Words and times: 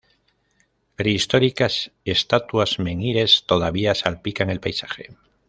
Prehistóricas 0.95 1.91
estatuas 2.05 2.79
menhires 2.79 3.45
todavía 3.45 3.93
salpican 3.93 4.49
el 4.49 4.59
paisaje. 4.59 5.15